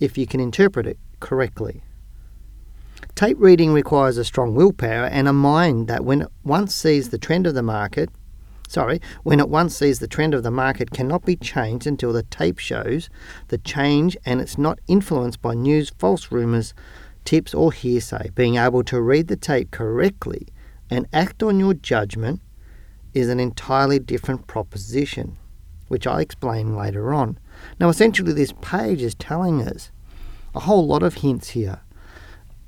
if 0.00 0.16
you 0.16 0.26
can 0.26 0.40
interpret 0.40 0.86
it 0.86 0.98
correctly. 1.20 1.82
Tape 3.16 3.38
reading 3.40 3.72
requires 3.72 4.18
a 4.18 4.24
strong 4.26 4.54
willpower 4.54 5.06
and 5.06 5.26
a 5.26 5.32
mind 5.32 5.88
that, 5.88 6.04
when 6.04 6.20
it 6.20 6.28
once 6.44 6.74
sees 6.74 7.08
the 7.08 7.16
trend 7.16 7.46
of 7.46 7.54
the 7.54 7.62
market, 7.62 8.10
sorry, 8.68 9.00
when 9.22 9.40
it 9.40 9.48
once 9.48 9.74
sees 9.74 10.00
the 10.00 10.06
trend 10.06 10.34
of 10.34 10.42
the 10.42 10.50
market 10.50 10.90
cannot 10.90 11.24
be 11.24 11.34
changed 11.34 11.86
until 11.86 12.12
the 12.12 12.24
tape 12.24 12.58
shows 12.58 13.08
the 13.48 13.56
change 13.56 14.18
and 14.26 14.38
it's 14.42 14.58
not 14.58 14.78
influenced 14.86 15.40
by 15.40 15.54
news, 15.54 15.90
false 15.96 16.30
rumours, 16.30 16.74
tips, 17.24 17.54
or 17.54 17.72
hearsay. 17.72 18.32
Being 18.34 18.56
able 18.56 18.84
to 18.84 19.00
read 19.00 19.28
the 19.28 19.36
tape 19.36 19.70
correctly 19.70 20.48
and 20.90 21.08
act 21.10 21.42
on 21.42 21.58
your 21.58 21.72
judgment 21.72 22.42
is 23.14 23.30
an 23.30 23.40
entirely 23.40 23.98
different 23.98 24.46
proposition. 24.46 25.38
which 25.88 26.06
I'll 26.06 26.18
explain 26.18 26.76
later 26.76 27.14
on. 27.14 27.38
Now, 27.78 27.88
essentially, 27.88 28.32
this 28.32 28.52
page 28.60 29.02
is 29.02 29.14
telling 29.14 29.62
us 29.62 29.90
a 30.54 30.60
whole 30.60 30.86
lot 30.86 31.02
of 31.02 31.14
hints 31.14 31.50
here. 31.50 31.80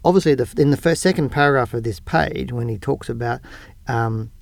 Obviously, 0.08 0.34
the, 0.34 0.50
in 0.56 0.70
the 0.70 0.78
first 0.78 1.02
second 1.02 1.28
paragraph 1.28 1.74
of 1.74 1.82
this 1.82 2.00
page, 2.00 2.50
when 2.50 2.70
he 2.70 2.78
talks 2.78 3.10
about 3.10 3.42
um, 3.88 4.32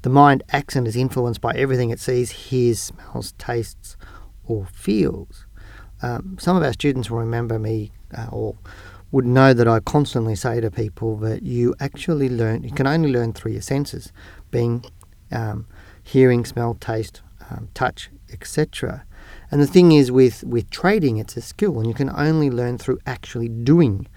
the 0.00 0.08
mind 0.08 0.42
acts 0.48 0.74
and 0.74 0.88
is 0.88 0.96
influenced 0.96 1.42
by 1.42 1.52
everything 1.52 1.90
it 1.90 2.00
sees, 2.00 2.30
hears, 2.30 2.80
smells, 2.80 3.32
tastes, 3.32 3.98
or 4.46 4.64
feels. 4.64 5.44
Um, 6.00 6.38
some 6.40 6.56
of 6.56 6.62
our 6.62 6.72
students 6.72 7.10
will 7.10 7.18
remember 7.18 7.58
me 7.58 7.92
uh, 8.16 8.28
or 8.32 8.56
would 9.10 9.26
know 9.26 9.52
that 9.52 9.68
I 9.68 9.80
constantly 9.80 10.34
say 10.34 10.62
to 10.62 10.70
people 10.70 11.18
that 11.18 11.42
you 11.42 11.74
actually 11.78 12.30
learn, 12.30 12.64
you 12.64 12.72
can 12.72 12.86
only 12.86 13.12
learn 13.12 13.34
through 13.34 13.52
your 13.52 13.60
senses, 13.60 14.14
being 14.50 14.82
um, 15.30 15.66
hearing, 16.02 16.46
smell, 16.46 16.72
taste, 16.80 17.20
um, 17.50 17.68
touch, 17.74 18.08
etc. 18.32 19.04
And 19.50 19.60
the 19.60 19.66
thing 19.66 19.92
is, 19.92 20.10
with, 20.10 20.42
with 20.44 20.70
trading, 20.70 21.18
it's 21.18 21.36
a 21.36 21.42
skill, 21.42 21.78
and 21.78 21.86
you 21.86 21.92
can 21.92 22.08
only 22.08 22.48
learn 22.48 22.78
through 22.78 23.00
actually 23.04 23.50
doing. 23.50 24.08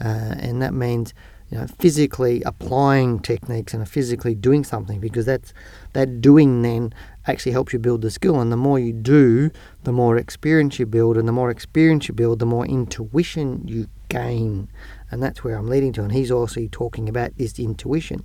Uh, 0.00 0.34
and 0.38 0.60
that 0.60 0.74
means 0.74 1.14
you 1.50 1.58
know, 1.58 1.66
physically 1.78 2.42
applying 2.42 3.20
techniques 3.20 3.74
and 3.74 3.88
physically 3.88 4.34
doing 4.34 4.64
something 4.64 4.98
because 4.98 5.26
that's 5.26 5.52
that 5.92 6.20
doing 6.20 6.62
then 6.62 6.92
actually 7.26 7.52
helps 7.52 7.72
you 7.72 7.78
build 7.78 8.02
the 8.02 8.10
skill. 8.10 8.40
And 8.40 8.50
the 8.50 8.56
more 8.56 8.78
you 8.78 8.92
do, 8.92 9.50
the 9.84 9.92
more 9.92 10.16
experience 10.16 10.78
you 10.78 10.86
build, 10.86 11.16
and 11.16 11.28
the 11.28 11.32
more 11.32 11.50
experience 11.50 12.08
you 12.08 12.14
build, 12.14 12.38
the 12.38 12.46
more 12.46 12.66
intuition 12.66 13.62
you 13.66 13.88
gain. 14.08 14.68
And 15.10 15.22
that's 15.22 15.44
where 15.44 15.56
I'm 15.56 15.68
leading 15.68 15.92
to. 15.94 16.02
And 16.02 16.12
he's 16.12 16.30
also 16.30 16.66
talking 16.70 17.08
about 17.08 17.36
this 17.36 17.58
intuition. 17.58 18.24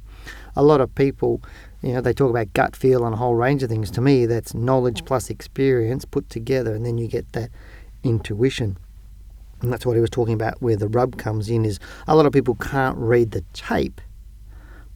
A 0.56 0.64
lot 0.64 0.82
of 0.82 0.96
people, 0.96 1.42
you 1.82 1.94
know, 1.94 2.02
they 2.02 2.14
talk 2.14 2.30
about 2.30 2.54
gut 2.54 2.76
feel 2.76 3.06
and 3.06 3.14
a 3.14 3.18
whole 3.18 3.36
range 3.36 3.64
of 3.64 3.70
things. 3.70 3.92
To 3.92 4.02
me, 4.02 4.26
that's 4.26 4.54
knowledge 4.54 5.06
plus 5.06 5.30
experience 5.30 6.06
put 6.06 6.30
together, 6.30 6.74
and 6.74 6.86
then 6.86 6.98
you 6.98 7.08
get 7.08 7.32
that 7.34 7.52
intuition. 8.04 8.78
And 9.62 9.72
that's 9.72 9.86
what 9.86 9.96
he 9.96 10.02
was 10.02 10.10
talking 10.10 10.34
about 10.34 10.62
where 10.62 10.78
the 10.78 10.88
rub 10.88 11.18
comes 11.18 11.50
in 11.50 11.66
is 11.66 11.80
a 12.08 12.16
lot 12.16 12.26
of 12.26 12.34
people 12.34 12.56
can't 12.56 12.98
read 12.98 13.32
the 13.32 13.44
tape 13.54 14.02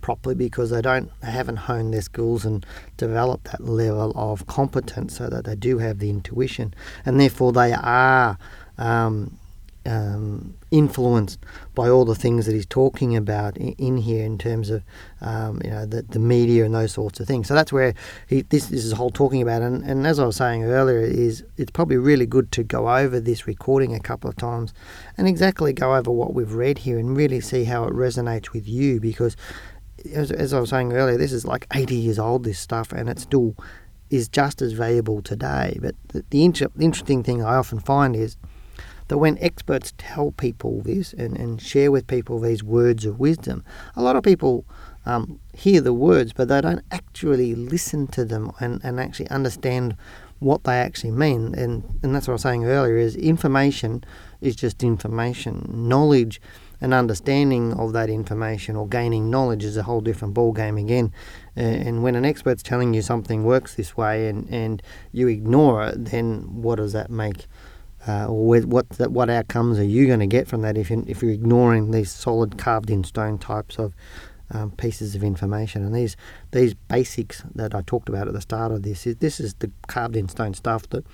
properly 0.01 0.35
because 0.35 0.69
they 0.69 0.81
don't 0.81 1.09
they 1.21 1.31
haven't 1.31 1.55
honed 1.55 1.93
their 1.93 2.01
skills 2.01 2.45
and 2.45 2.65
developed 2.97 3.45
that 3.45 3.63
level 3.63 4.11
of 4.15 4.45
competence 4.47 5.17
so 5.17 5.29
that 5.29 5.45
they 5.45 5.55
do 5.55 5.79
have 5.79 5.99
the 5.99 6.09
intuition. 6.09 6.73
And 7.05 7.19
therefore 7.19 7.51
they 7.53 7.73
are 7.73 8.37
um, 8.77 9.37
um, 9.85 10.55
influenced 10.71 11.39
by 11.75 11.89
all 11.89 12.05
the 12.05 12.15
things 12.15 12.45
that 12.45 12.53
he's 12.53 12.65
talking 12.65 13.15
about 13.15 13.57
in, 13.57 13.97
here 13.97 14.23
in 14.25 14.37
terms 14.37 14.69
of 14.69 14.83
um, 15.21 15.61
you 15.63 15.69
know 15.69 15.85
the, 15.85 16.01
the 16.03 16.19
media 16.19 16.65
and 16.65 16.73
those 16.73 16.93
sorts 16.93 17.19
of 17.19 17.27
things. 17.27 17.47
So 17.47 17.53
that's 17.53 17.73
where 17.73 17.93
he, 18.27 18.41
this, 18.43 18.67
this 18.67 18.85
is 18.85 18.91
whole 18.93 19.09
talking 19.09 19.41
about. 19.41 19.61
And, 19.61 19.83
and 19.83 20.07
as 20.07 20.19
I 20.19 20.25
was 20.25 20.35
saying 20.35 20.63
earlier, 20.63 20.99
is 20.99 21.43
it's 21.57 21.71
probably 21.71 21.97
really 21.97 22.25
good 22.25 22.51
to 22.53 22.63
go 22.63 22.89
over 22.89 23.19
this 23.19 23.47
recording 23.47 23.93
a 23.93 23.99
couple 23.99 24.29
of 24.29 24.35
times 24.35 24.73
and 25.17 25.27
exactly 25.27 25.73
go 25.73 25.95
over 25.95 26.11
what 26.11 26.33
we've 26.33 26.53
read 26.53 26.79
here 26.79 26.97
and 26.97 27.15
really 27.15 27.41
see 27.41 27.65
how 27.65 27.83
it 27.85 27.93
resonates 27.93 28.51
with 28.51 28.67
you 28.67 28.99
because 28.99 29.35
as, 30.13 30.31
as 30.31 30.53
I 30.53 30.59
was 30.59 30.69
saying 30.69 30.93
earlier, 30.93 31.17
this 31.17 31.31
is 31.31 31.45
like 31.45 31.67
80 31.73 31.95
years 31.95 32.19
old, 32.19 32.43
this 32.43 32.59
stuff, 32.59 32.91
and 32.91 33.09
it 33.09 33.19
still 33.19 33.55
is 34.09 34.27
just 34.27 34.61
as 34.61 34.73
valuable 34.73 35.21
today. 35.21 35.77
But 35.81 35.95
the, 36.09 36.23
the 36.29 36.43
inter- 36.43 36.71
interesting 36.79 37.23
thing 37.23 37.43
I 37.43 37.55
often 37.55 37.79
find 37.79 38.15
is 38.15 38.37
that 39.07 39.17
when 39.17 39.37
experts 39.39 39.93
tell 39.97 40.31
people 40.31 40.81
this 40.81 41.13
and, 41.13 41.37
and 41.37 41.61
share 41.61 41.91
with 41.91 42.07
people 42.07 42.39
these 42.39 42.63
words 42.63 43.05
of 43.05 43.19
wisdom, 43.19 43.63
a 43.95 44.01
lot 44.01 44.15
of 44.15 44.23
people 44.23 44.65
um, 45.05 45.39
hear 45.53 45.81
the 45.81 45.93
words, 45.93 46.33
but 46.33 46.47
they 46.47 46.61
don't 46.61 46.83
actually 46.91 47.55
listen 47.55 48.07
to 48.07 48.25
them 48.25 48.51
and, 48.59 48.81
and 48.83 48.99
actually 48.99 49.29
understand 49.29 49.95
what 50.39 50.63
they 50.63 50.77
actually 50.79 51.11
mean. 51.11 51.55
And, 51.55 51.83
and 52.03 52.13
that's 52.13 52.27
what 52.27 52.33
I 52.33 52.35
was 52.35 52.41
saying 52.41 52.65
earlier 52.65 52.97
is 52.97 53.15
information 53.15 54.03
is 54.41 54.55
just 54.55 54.83
information. 54.83 55.65
Knowledge 55.69 56.41
and 56.81 56.93
understanding 56.93 57.73
of 57.73 57.93
that 57.93 58.09
information 58.09 58.75
or 58.75 58.87
gaining 58.87 59.29
knowledge 59.29 59.63
is 59.63 59.77
a 59.77 59.83
whole 59.83 60.01
different 60.01 60.33
ball 60.33 60.51
game 60.51 60.77
again. 60.77 61.13
And 61.55 62.03
when 62.03 62.15
an 62.15 62.25
expert's 62.25 62.61
telling 62.61 62.93
you 62.93 63.01
something 63.01 63.45
works 63.45 63.75
this 63.75 63.95
way 63.95 64.27
and, 64.27 64.49
and 64.49 64.83
you 65.13 65.29
ignore 65.29 65.85
it, 65.85 66.05
then 66.05 66.61
what 66.61 66.75
does 66.75 66.91
that 66.91 67.09
make? 67.09 67.47
Uh, 68.05 68.27
or 68.27 68.45
what 68.65 68.85
what 69.11 69.29
outcomes 69.29 69.79
are 69.79 69.83
you 69.83 70.07
going 70.07 70.19
to 70.19 70.27
get 70.27 70.47
from 70.47 70.61
that 70.61 70.77
if 70.77 70.89
you, 70.89 71.05
if 71.07 71.21
you're 71.21 71.31
ignoring 71.31 71.91
these 71.91 72.11
solid 72.11 72.57
carved 72.57 72.89
in 72.89 73.03
stone 73.03 73.37
types 73.37 73.79
of 73.79 73.93
um, 74.51 74.71
pieces 74.71 75.15
of 75.15 75.23
information? 75.23 75.85
And 75.85 75.95
these 75.95 76.17
these 76.51 76.73
basics 76.73 77.43
that 77.55 77.73
I 77.73 77.81
talked 77.81 78.09
about 78.09 78.27
at 78.27 78.33
the 78.33 78.41
start 78.41 78.73
of 78.73 78.83
this 78.83 79.07
is 79.07 79.15
this 79.17 79.39
is 79.39 79.53
the 79.55 79.71
carved 79.87 80.17
in 80.17 80.27
stone 80.27 80.53
stuff 80.53 80.89
that 80.89 81.05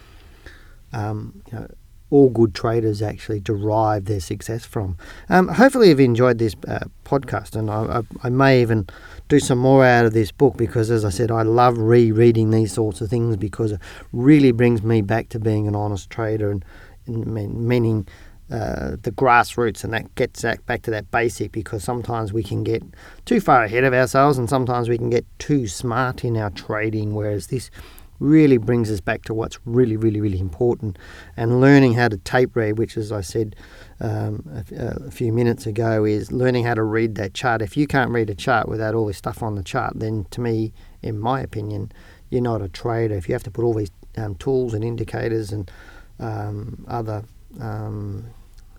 um, 0.91 1.43
you 1.51 1.59
know 1.59 1.67
all 2.11 2.29
good 2.29 2.55
traders 2.55 3.01
actually 3.01 3.39
derive 3.39 4.05
their 4.05 4.19
success 4.19 4.65
from. 4.65 4.97
Um, 5.29 5.47
hopefully, 5.47 5.89
you've 5.89 5.99
enjoyed 5.99 6.39
this 6.39 6.55
uh, 6.67 6.79
podcast, 7.05 7.55
and 7.55 7.69
I, 7.69 7.99
I, 7.99 8.27
I, 8.27 8.29
may 8.29 8.61
even 8.61 8.87
do 9.27 9.39
some 9.39 9.59
more 9.59 9.85
out 9.85 10.05
of 10.05 10.13
this 10.13 10.31
book 10.31 10.57
because, 10.57 10.89
as 10.89 11.05
I 11.05 11.09
said, 11.09 11.29
I 11.29 11.43
love 11.43 11.77
rereading 11.77 12.51
these 12.51 12.73
sorts 12.73 13.01
of 13.01 13.09
things 13.09 13.37
because 13.37 13.73
it 13.73 13.79
really 14.11 14.51
brings 14.51 14.81
me 14.81 15.01
back 15.01 15.29
to 15.29 15.39
being 15.39 15.67
an 15.67 15.75
honest 15.75 16.09
trader 16.09 16.51
and, 16.51 16.65
and 17.07 17.67
meaning. 17.67 18.07
Uh, 18.51 18.95
the 19.03 19.11
grassroots 19.11 19.83
and 19.83 19.93
that 19.93 20.15
gets 20.15 20.43
back 20.65 20.81
to 20.81 20.89
that 20.89 21.11
basic 21.11 21.51
because 21.51 21.83
sometimes 21.83 22.33
we 22.33 22.41
can 22.41 22.63
get 22.63 22.81
too 23.23 23.39
far 23.39 23.63
ahead 23.63 23.83
of 23.83 23.93
ourselves 23.93 24.39
and 24.39 24.49
sometimes 24.49 24.89
we 24.89 24.97
can 24.97 25.11
get 25.11 25.23
too 25.37 25.67
smart 25.67 26.25
in 26.25 26.35
our 26.35 26.49
trading 26.49 27.13
whereas 27.13 27.45
this 27.45 27.69
really 28.19 28.57
brings 28.57 28.91
us 28.91 28.99
back 28.99 29.23
to 29.23 29.33
what's 29.33 29.59
really, 29.65 29.97
really, 29.97 30.21
really 30.21 30.39
important. 30.39 30.97
And 31.37 31.61
learning 31.61 31.93
how 31.93 32.07
to 32.09 32.17
tape 32.17 32.55
read, 32.55 32.77
which, 32.77 32.97
as 32.97 33.11
I 33.11 33.21
said 33.21 33.55
um, 33.99 34.43
a, 34.53 35.05
a, 35.07 35.11
few 35.11 35.31
minutes 35.31 35.65
ago, 35.65 36.03
is 36.05 36.31
learning 36.31 36.65
how 36.65 36.73
to 36.73 36.83
read 36.83 37.15
that 37.15 37.33
chart. 37.33 37.61
If 37.61 37.77
you 37.77 37.87
can't 37.87 38.11
read 38.11 38.29
a 38.29 38.35
chart 38.35 38.67
without 38.67 38.95
all 38.95 39.05
this 39.05 39.17
stuff 39.17 39.41
on 39.41 39.55
the 39.55 39.63
chart, 39.63 39.93
then 39.95 40.25
to 40.31 40.41
me, 40.41 40.73
in 41.01 41.19
my 41.19 41.41
opinion, 41.41 41.91
you're 42.29 42.41
not 42.41 42.61
a 42.61 42.69
trader. 42.69 43.15
If 43.15 43.27
you 43.27 43.33
have 43.33 43.43
to 43.43 43.51
put 43.51 43.63
all 43.63 43.73
these 43.73 43.91
um, 44.17 44.35
tools 44.35 44.73
and 44.73 44.83
indicators 44.83 45.51
and 45.51 45.71
um, 46.19 46.85
other 46.87 47.23
um, 47.59 48.25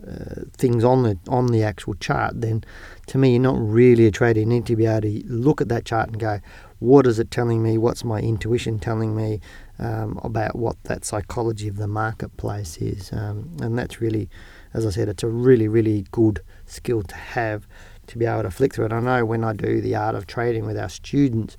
uh, 0.06 0.42
things 0.56 0.84
on 0.84 1.02
the 1.02 1.18
on 1.28 1.48
the 1.48 1.62
actual 1.62 1.94
chart, 1.94 2.40
then 2.40 2.64
to 3.06 3.18
me 3.18 3.32
you're 3.32 3.40
not 3.40 3.58
really 3.58 4.06
a 4.06 4.10
trader. 4.10 4.40
You 4.40 4.46
need 4.46 4.66
to 4.66 4.76
be 4.76 4.86
able 4.86 5.02
to 5.02 5.22
look 5.26 5.60
at 5.60 5.68
that 5.68 5.84
chart 5.84 6.08
and 6.08 6.18
go, 6.18 6.40
what 6.78 7.06
is 7.06 7.18
it 7.18 7.30
telling 7.30 7.62
me? 7.62 7.78
What's 7.78 8.04
my 8.04 8.20
intuition 8.20 8.78
telling 8.78 9.14
me 9.14 9.40
um, 9.78 10.18
about 10.24 10.56
what 10.56 10.82
that 10.84 11.04
psychology 11.04 11.68
of 11.68 11.76
the 11.76 11.88
marketplace 11.88 12.78
is? 12.78 13.12
Um, 13.12 13.56
and 13.60 13.78
that's 13.78 14.00
really, 14.00 14.30
as 14.72 14.86
I 14.86 14.90
said, 14.90 15.08
it's 15.08 15.22
a 15.22 15.28
really, 15.28 15.68
really 15.68 16.06
good 16.10 16.40
skill 16.64 17.02
to 17.02 17.14
have 17.14 17.66
to 18.06 18.18
be 18.18 18.24
able 18.24 18.42
to 18.42 18.50
flick 18.50 18.74
through 18.74 18.86
it. 18.86 18.92
I 18.92 19.00
know 19.00 19.24
when 19.24 19.44
I 19.44 19.52
do 19.52 19.80
the 19.80 19.94
art 19.94 20.14
of 20.14 20.26
trading 20.26 20.66
with 20.66 20.78
our 20.78 20.88
students, 20.88 21.56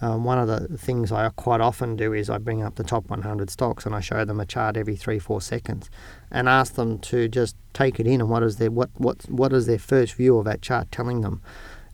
um, 0.00 0.24
one 0.24 0.38
of 0.38 0.48
the 0.48 0.76
things 0.76 1.12
I 1.12 1.28
quite 1.30 1.60
often 1.60 1.96
do 1.96 2.12
is 2.12 2.28
I 2.28 2.38
bring 2.38 2.62
up 2.62 2.74
the 2.74 2.84
top 2.84 3.08
100 3.08 3.50
stocks 3.50 3.86
and 3.86 3.94
I 3.94 4.00
show 4.00 4.24
them 4.24 4.40
a 4.40 4.46
chart 4.46 4.76
every 4.76 4.96
three, 4.96 5.18
four 5.18 5.40
seconds, 5.40 5.88
and 6.30 6.48
ask 6.48 6.74
them 6.74 6.98
to 7.00 7.28
just 7.28 7.56
take 7.72 8.00
it 8.00 8.06
in 8.06 8.20
and 8.20 8.30
what 8.30 8.42
is 8.42 8.56
their 8.56 8.70
what 8.70 8.90
what 8.94 9.28
what 9.30 9.52
is 9.52 9.66
their 9.66 9.78
first 9.78 10.14
view 10.14 10.38
of 10.38 10.44
that 10.44 10.62
chart 10.62 10.90
telling 10.92 11.20
them 11.20 11.42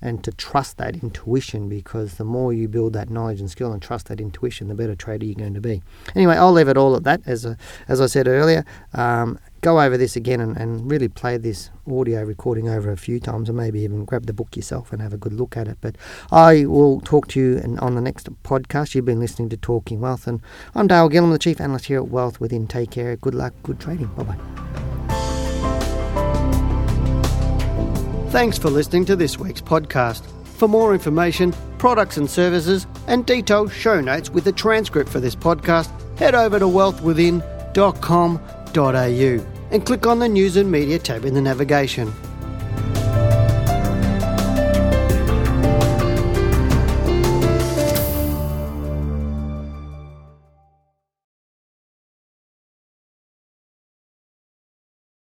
and 0.02 0.25
to 0.25 0.33
trust 0.33 0.78
that 0.78 0.97
intuition 1.02 1.69
because 1.69 2.14
the 2.14 2.25
more 2.25 2.52
you 2.52 2.69
build 2.69 2.92
that 2.95 3.11
knowledge 3.11 3.40
and 3.40 3.50
skill 3.50 3.73
and 3.73 3.83
trust 3.83 4.09
that 4.09 4.21
intuition, 4.21 4.69
the 4.69 4.75
better 4.75 4.95
trader 4.95 5.26
you're 5.26 5.35
going 5.35 5.54
to 5.54 5.61
be. 5.61 5.83
Anyway, 6.14 6.35
I'll 6.37 6.52
leave 6.52 6.69
it 6.69 6.76
all 6.76 6.97
at 6.97 7.04
that. 7.04 7.21
As, 7.26 7.45
a, 7.45 7.57
as 7.88 8.00
I 8.00 8.07
said 8.07 8.26
earlier, 8.26 8.64
um, 8.95 9.38
go 9.61 9.80
over 9.80 9.97
this 9.97 10.16
again 10.16 10.40
and, 10.40 10.57
and 10.57 10.90
really 10.90 11.09
play 11.09 11.37
this 11.37 11.71
audio 11.87 12.23
recording 12.23 12.69
over 12.69 12.90
a 12.90 12.97
few 12.97 13.21
times 13.21 13.49
and 13.49 13.59
maybe 13.59 13.80
even 13.80 14.04
grab 14.04 14.26
the 14.26 14.33
book 14.33 14.57
yourself 14.57 14.92
and 14.92 15.02
have 15.02 15.12
a 15.12 15.19
good 15.19 15.33
look 15.33 15.57
at 15.57 15.69
it. 15.69 15.78
But 15.80 15.97
I 16.30 16.64
will 16.66 17.00
talk 17.00 17.28
to 17.28 17.40
you 17.40 17.78
on 17.80 17.95
the 17.95 18.00
next 18.00 18.28
podcast. 18.42 18.95
You've 18.95 19.04
been 19.04 19.21
listening 19.21 19.49
to 19.50 19.57
Talking 19.57 20.00
Wealth, 20.00 20.26
and 20.26 20.40
I'm 20.75 20.87
Dale 20.87 21.11
Gillham, 21.11 21.33
the 21.33 21.38
Chief 21.38 21.61
Analyst 21.61 21.87
here 21.87 21.99
at 21.99 22.09
Wealth 22.09 22.40
Within. 22.40 22.66
Take 22.66 22.90
care. 22.90 23.16
Good 23.16 23.35
luck. 23.35 23.54
Good 23.62 23.80
trading. 23.80 24.09
Bye 24.09 24.23
bye. 24.25 25.00
Thanks 28.30 28.58
for 28.58 28.70
listening 28.70 29.04
to 29.06 29.16
this 29.16 29.40
week's 29.40 29.60
podcast. 29.60 30.22
For 30.44 30.68
more 30.68 30.94
information, 30.94 31.52
products 31.78 32.16
and 32.16 32.30
services, 32.30 32.87
and 33.08 33.26
detailed 33.26 33.72
show 33.72 34.00
notes 34.00 34.30
with 34.30 34.46
a 34.46 34.52
transcript 34.52 35.10
for 35.10 35.18
this 35.18 35.34
podcast, 35.34 35.90
head 36.16 36.37
over 36.37 36.60
to 36.60 36.66
wealthwithin.com.au 36.66 39.46
and 39.72 39.87
click 39.87 40.06
on 40.06 40.18
the 40.20 40.28
News 40.28 40.56
and 40.56 40.70
Media 40.70 41.00
tab 41.00 41.25
in 41.25 41.34
the 41.34 41.40
navigation. 41.40 42.12